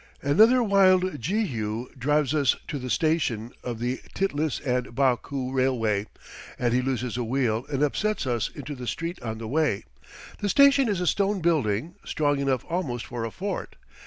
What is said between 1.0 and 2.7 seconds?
Jehu drives us